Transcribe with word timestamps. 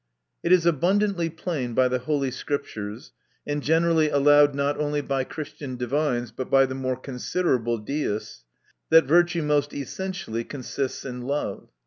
It 0.41 0.51
is 0.51 0.65
abundantly 0.65 1.29
plain 1.29 1.75
by 1.75 1.87
the 1.87 1.99
holy 1.99 2.31
Scriptures, 2.31 3.11
and 3.45 3.61
generally 3.61 4.09
allowed, 4.09 4.55
not 4.55 4.79
only 4.79 4.99
by 4.99 5.23
Christian 5.23 5.75
divines, 5.75 6.31
but 6.31 6.49
by 6.49 6.65
the 6.65 6.73
more 6.73 6.97
considerable 6.97 7.77
deists, 7.77 8.43
that 8.89 9.05
virtue 9.05 9.43
most 9.43 9.75
essentially 9.75 10.43
consists 10.43 11.05
in 11.05 11.21
love. 11.21 11.69